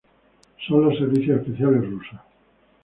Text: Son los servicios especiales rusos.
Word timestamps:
Son 0.67 0.83
los 0.85 0.97
servicios 0.97 1.39
especiales 1.41 1.87
rusos. 1.87 2.19